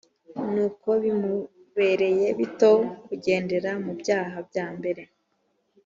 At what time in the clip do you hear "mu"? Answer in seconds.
3.85-3.93